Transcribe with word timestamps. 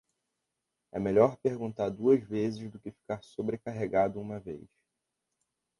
É 0.91 0.99
melhor 0.99 1.37
perguntar 1.37 1.89
duas 1.91 2.23
vezes 2.27 2.71
do 2.71 2.79
que 2.79 2.89
ficar 2.89 3.21
sobrecarregado 3.21 4.19
uma 4.19 4.39
vez. 4.39 4.67